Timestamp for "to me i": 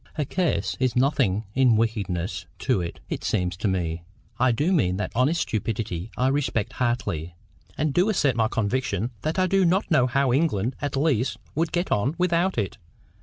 3.57-4.51